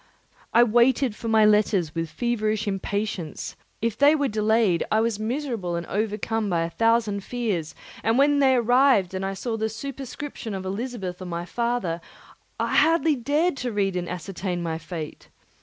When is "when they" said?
8.17-8.55